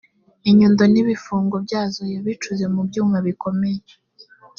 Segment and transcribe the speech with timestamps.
[0.49, 3.81] inyundo n ibifunga byazo yabicuze mubyuma bikomeye